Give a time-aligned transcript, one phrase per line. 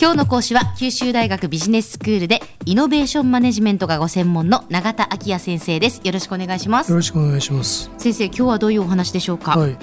[0.00, 6.00] 今日の講師は九州大学ビジネススクールでイノベーションマネジメントがご専門の永田昭也先生です。
[6.02, 6.90] よろしくお願いします。
[6.90, 7.90] よろしくお願いします。
[7.98, 9.58] 先生今日はどういうお話でしょうか？
[9.58, 9.76] はい。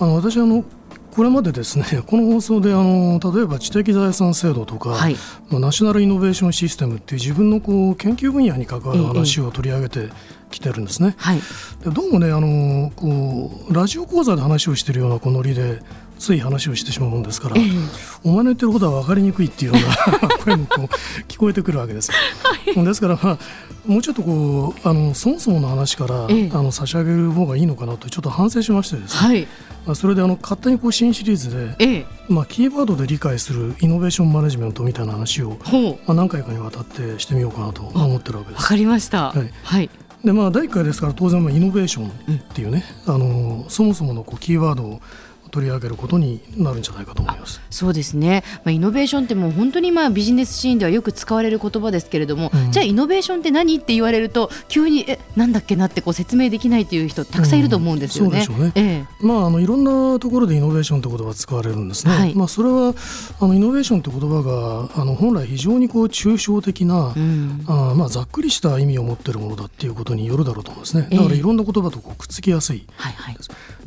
[0.00, 0.64] あの私あの
[1.12, 5.16] これまでですね この放送であの例えば知的財産制度とか、はい、
[5.50, 10.08] まあ、ナショナルイノベーションシステムっていう自分のこう研究分野に関わる話を取り上げて
[10.50, 11.14] きてるんですね。
[11.18, 11.40] はい、
[11.84, 15.80] でどうもねあのこうラジオ講座で話をしているようなこのノリで
[16.18, 17.88] つい話をしてしまうもんですから、えー、
[18.24, 20.84] お前の言ってることは分かりにくいっていうような 声もこう
[21.26, 22.12] 聞こえてくるわけです。
[22.12, 23.38] はい、ですから、まあ、
[23.86, 29.48] もうちょっとこうあのそもそもの話から、えー、あの差し上げる方がいいのかなとちょっと反省しましてですね、はい、
[29.86, 35.58] まあ、それであの勝手にこう新シリーズで、えー、まあ、キーワードで理解するイノベーションマネジメントみたいな話を、
[36.06, 38.62] まあ、何回かにわたってしてみようかなと思ってるわけです。
[38.62, 39.90] わかりました、はい、はい
[40.24, 42.10] でまあ、第1回ですから当然まあイノベーションっ
[42.52, 45.00] ていうね、あのそもそものこうキーワードを
[45.50, 47.60] 取り上げることになるんじゃないかと思います。
[47.70, 58.40] そうですね、まあ、イノベーションってもう本当にまあビジネスシーンではよく使われる言葉ですけれども、うん、じゃあイノベーションって何って言われると急にえなんだっけなってこう説明できないという人たくさんいると思うんですよね。
[58.40, 62.12] うん、そうでしょうね、ええ、まあ、あのいろんなところでイノベーションって言葉使われるんですね。
[62.12, 62.94] はい、まあ、それは
[63.40, 71.08] あのイノベーションって言葉があの本来非常にこう抽象的な、うん、あまあ、ざっくりした意味を持っているものだっていうことによるだろうと思うんですね。
[71.10, 73.36] だからいろんな言葉とこうくっつきやすい、はいはい、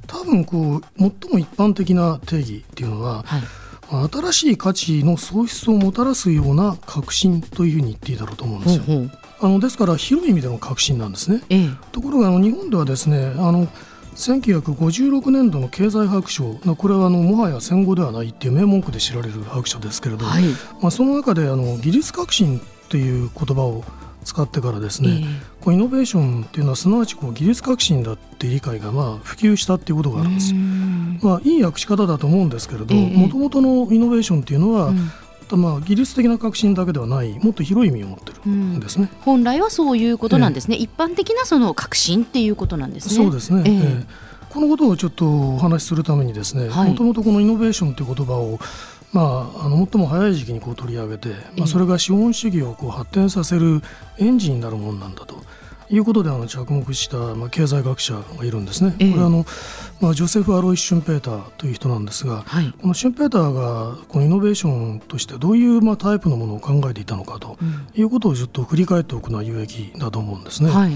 [0.08, 8.84] 多分こう最も一般的な定義っていうのは、はい、新しい価値の創出をもたらすような革新というふうに言っていいだろうと思うんですよ。
[8.84, 11.42] ほうほうあのですから広い意味での革新なんですね。
[11.50, 13.68] ええ、ところがあの日本ではですねあの
[14.16, 20.44] 1956年度の経済白書これはあのもはや戦後ではないっていう名文句で知られる白書ですけれど、はい、
[20.82, 23.84] まあ、その中であの技術革新という言葉を
[24.24, 30.54] 使ってからですね、えー、こうイノベーションっていうのはすなわちこう技術革新だっていう理解がまあ普及したっていうことがあるんです。
[31.24, 35.12] まあ、いい訳し方だと思うんですけれどもともとのイノベーションっていうのは、うん。
[35.52, 43.16] まあ、技術的な革新だけではないもっと広い意味を持ってるんですね、うん、本来はそういうことなんですね、えー、一般的なその革新っていうことなんですね。
[43.16, 44.06] そうですね、えー、えー、
[44.50, 48.60] このことをちょっとお話しするためにですねもともとこのイノベーションという言葉を
[49.14, 53.82] まあ、あの最も早い時期にこう取り上げて、まあ、それが資本主義をこう発展させる
[54.18, 55.42] エンジンになるものなんだと。
[55.90, 58.92] いうことであの着目した、まあ、経済学者がいるんですね。
[58.92, 59.46] これはあの、
[60.02, 67.58] まあ、ジョセフ・アロイ・シュンペーターという人なんですが、はい、このシュンペーターがこのイノベーションとしてどういう、まあ、タイプのものを考えていたのかと
[67.96, 70.72] いうことをちょっと振り返っておくのは有益だと思うんですね。
[70.72, 70.92] はい、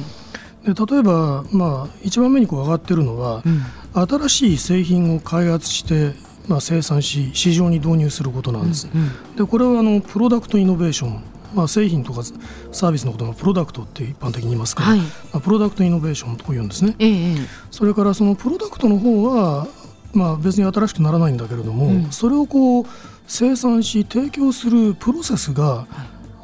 [0.65, 6.15] で例えば、まあ、一番目にこう上がっているのは、うん、新しい製品を開発して
[6.47, 8.89] まあ、生産し市場に導入することなんです。
[8.93, 12.23] うんうん、でこれはあのプロダクトイノベーションまあ、製品とか
[12.71, 17.35] サービスのことをプロダクトって一般的に言いますから、はい、まあ、プロダクトイノベーションと言うんですね、ええ、
[17.71, 19.67] それからそのプロダクトの方は、
[20.13, 22.85] まあ、別に新しくならないんだけれども、うん、それをこう
[23.27, 25.87] 生産し提供するプロセスが、は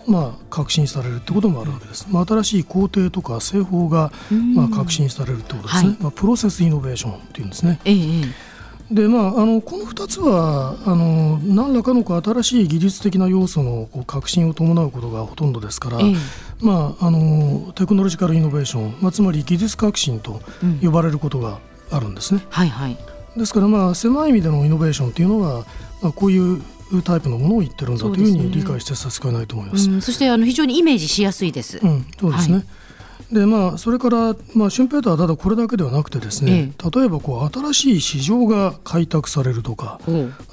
[0.07, 4.11] い、まあ、革新されるってこともあるわけです、まあ、新しい工程とか製法が、
[4.55, 7.79] まあ、革新されるってことですね、はい、まあ、プロセスイノベーションっていうんですね。
[7.85, 8.52] ええ
[8.91, 16.15] でまあ、あのこの2つはあの何らかの新しい技術的な要素のこう革新を伴うことがほとんどですから、ええ、
[16.59, 20.41] まあ、あのテクノロジカルイノベーション、まあ、つまり技術革新と
[20.81, 21.59] 呼ばれることが
[21.91, 22.41] あるんですね。
[22.43, 22.97] うん、はいはい、
[23.37, 25.65] ですから、まあ、狭い意味でのイノベーションというのは、
[26.01, 26.61] まあ、こういう
[27.03, 29.85] タイプのものを言ってるんだというふうに理解して差し支えないと思います。
[29.85, 31.79] そ、ねうん、そしてあの非常にイメージしやすいです。
[31.81, 32.55] うん、そうですね。
[32.55, 32.65] はい
[33.33, 39.99] でまあ、それから、まあ、シュンペーターはただこれだけではなくてですね、ええ、例えばこう新しい市場が開拓されるとか、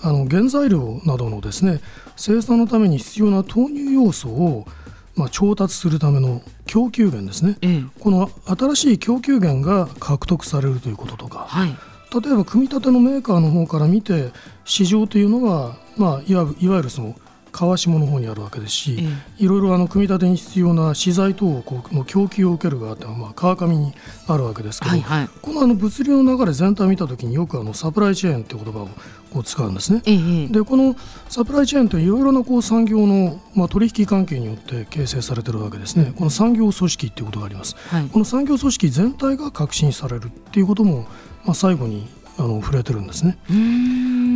[0.02, 1.80] あの原材料などのですね
[2.16, 4.66] 生産のために必要な投入要素を、
[5.14, 11.76] まあ、調達するための供給源ですね、え、この新しい供給源が獲得されるということとか、はい、
[12.22, 14.30] 例えば組み立てのメーカーの方から見て
[14.64, 17.14] 市場というのは、まあ、いわゆるその
[17.52, 19.04] 川下の方にあるわけですし、え
[19.40, 23.92] え、いろいろあの組み立てに必要な資材等をこうの供給を受ける側ってまあ川上に
[24.26, 28.88] あるわけですけど、はいはい、このあの物流の流れ全体を見たときによくあのサプライチェーンという言葉を
[29.30, 30.02] こう使うんですね。
[30.06, 30.96] え、でこの
[31.28, 36.12] サプライチェーンといういろいろなこう産業の、まあ、取引関係によって形成されているわけですね。
[36.16, 37.76] この産業組織ということがあります。
[37.88, 41.06] はい、この産業組織全体が革新されるっていうことも、
[41.44, 42.08] まあ、最後に
[42.40, 43.38] あの触れてるんですね。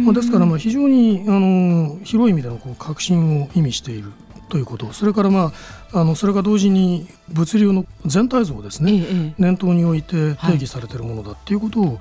[0.05, 4.12] まあ、ですからまあ非常にあの広い意味でのこう革新を意味している
[4.51, 4.93] ということ。
[4.93, 5.53] それからま
[5.93, 11.99] ああのそれが同時に物流の全体像ですね、ええ、念頭において定義されているものだっていうことを、はい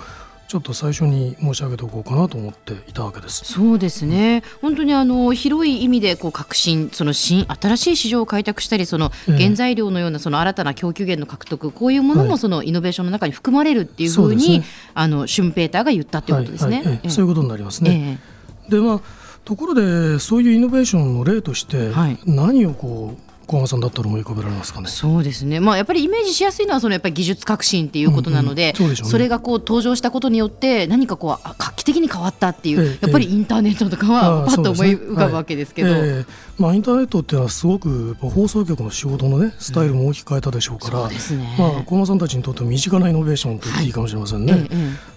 [0.54, 3.44] ちょっと最初に申し上げておこうかなと思っていたわけです。
[3.44, 4.44] そうですね。
[4.62, 16.78] 本当にあの広い意味でこう革新、その新新しい市場を開拓したり、その原材料のようなその新たな供給源の獲得、こういうものもそのイノベーションの中に含まれるっていうふうに、ね、あのシュンペーターが言ったということですね。
[16.78, 18.20] はいはいそういうことになりますね。
[18.68, 19.02] えー、でまあ
[19.46, 21.90] ところでそういうイノベーションの例として
[22.28, 24.88] 何をこう小浜さんだったら思い浮かべられますかね。
[24.88, 25.60] そうですね。
[25.60, 36.12] まあやっぱりイメージしやすいのはそのやっぱり技術革新っていうことなので、うんうんそでね、それがこう登場したことによって何かこう画期的に変わったっていう、ええ、やっぱりインターネットとかはパッと思い浮かぶわけですけど、ねはいえ。
[36.12, 36.26] ー、
[36.58, 41.10] まあインターネットっていうのはすごく放送局の仕事のねスタイルも大きく変えたでしょうから、うん。
[41.10, 41.18] ね、
[41.58, 43.94] まあ小浜さんたちにとって身近なイノベーションと言ってい。
[43.94, 44.54] いかもしれませんね。
[44.54, 44.70] はい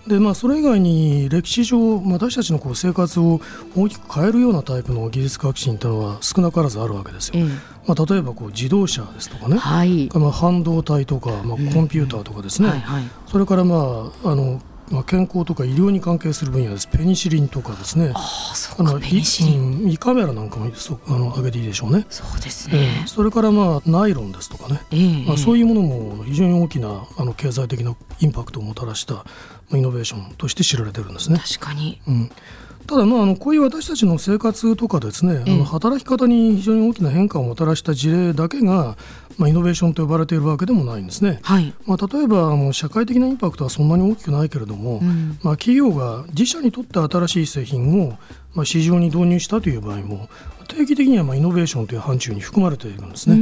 [0.06, 3.41] でまあ、それ以外に歴史上、私たちのこう生活を
[3.77, 7.44] 大きく変えるようなタイプの技術革新というのは少なからずあるわけですよ。
[7.88, 14.61] まあ、例えばこう自動車ですとかね、はい、まあ、半導体とか、まあ、コンピューターとかですね、はいはい、それから、まああの
[14.91, 16.87] まあ、健康とか医療に関係する分野です。
[16.87, 18.12] ペニシリンとかですね。
[18.15, 22.06] あのペニシリン、胃カメラなんかもそあの上げていいでしょうね。
[22.09, 29.25] そうですね、えー、それからまあナイロンですとかね、えー、まあ、そういうものも非常に大きなあの経済的なインパクトをもたらした
[29.73, 31.38] イノベーションとして知られてるんですね。
[31.38, 32.31] 確かに、うん
[32.87, 38.97] ただまああのこういう私たちの生活とかですね、あの働き方に非常に大きな変化をもたらした事例だけが、
[39.38, 41.41] まあ、イノベーションと呼ばれているわけでもないんですね。
[41.43, 48.19] はい、まあ、例えばあの社会的なインパクトはそんなに大きくないけれども、うん、まあ、企業が自社にとって新しい製品を、
[48.55, 50.29] まあ、市場に導入したという場合も
[50.67, 53.37] 定期的にはまあイノベーションという範疇に含まれているんですね。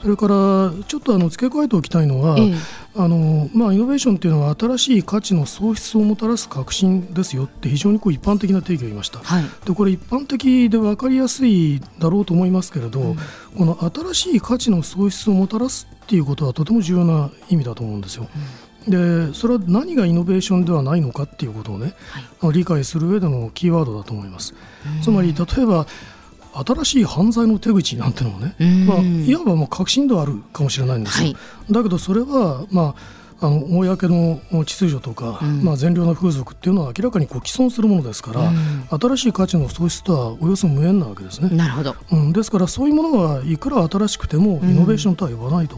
[0.00, 2.54] それからちょっとあの付け加えておきたいのは、ええ、
[2.96, 13.16] あのまあ、イノベーションっていうのは新しい価値の創出をもたらす革新ですよって非常にこう一般的な定義を言いました、はい、でこれ一般的で分かりやすいだろうと思いますけれど、うん、
[13.56, 18.28] この新しい価値の創出をもたらすっていうことはとても重要な意味だと思うんですよ。
[18.86, 21.94] うん、でそれは何がイノベーションではないのかっていうことをね、
[22.40, 24.54] はい、理解する上でのキーワードだと思います。
[25.02, 25.86] つまり例えば
[26.52, 28.54] 新しい犯罪の手口なんてのもね、
[28.86, 31.28] まあ、いわばもう革新ではあるかもしれないんですよ。
[31.28, 32.94] はい、だけどそれは、ま
[33.40, 41.56] あ、あの公の秩序とか、うん、まあ、善良な風俗っていうのは明らかにこう既存するものですから、うん、新しい価値の創出とはおよそ無縁なわけですね。
[41.56, 45.76] なるほど、うん、ですからそういうものはいくら新しくてもイノベーションとは呼ばないと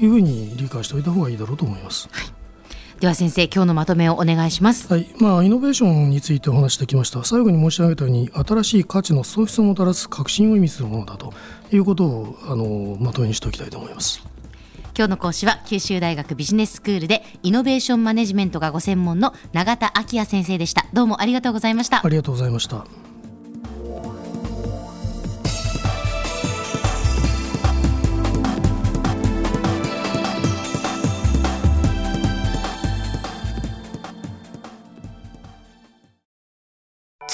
[0.00, 2.08] いうふうに理解しておいた方がいいだろうと思います。
[2.12, 2.41] はい
[3.02, 4.86] では先生今日のまとめをお願いします。
[4.86, 5.08] はい。
[5.18, 7.24] まあイノベーションについてお話してきました。
[7.24, 11.34] 最後に申し上げたように新しい価値の創出をもたらす革新を意味するものだと
[11.72, 14.22] いうことをあのまとめにしておきたいと思います。
[14.96, 20.86] 今日の講師は九州大学ビジネススクールでイノベーションマネジメントがご専門の永田昭也先生でした。
[20.92, 22.06] どうもありがとうございました。
[22.06, 22.86] ありがとうございました